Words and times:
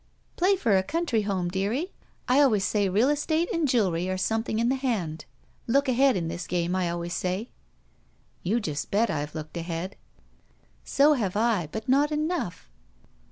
"Play 0.35 0.55
for 0.55 0.75
a 0.75 0.81
country 0.81 1.21
home, 1.21 1.49
dearie. 1.49 1.91
I 2.27 2.39
always 2.41 2.63
say 2.65 2.89
real 2.89 3.09
estate 3.09 3.53
and 3.53 3.67
jewelry 3.67 4.09
are 4.09 4.17
something 4.17 4.57
in 4.57 4.69
the 4.69 4.73
hand. 4.75 5.25
Look 5.67 5.87
ahead 5.87 6.17
in 6.17 6.27
this 6.27 6.47
game, 6.47 6.75
I 6.75 6.89
always 6.89 7.13
say." 7.13 7.51
"You 8.41 8.59
just 8.59 8.89
bet 8.89 9.11
I've 9.11 9.35
looked 9.35 9.57
ahead." 9.57 9.95
"So 10.83 11.13
have 11.13 11.35
I, 11.37 11.67
but 11.71 11.87
not 11.87 12.11
enough." 12.11 12.67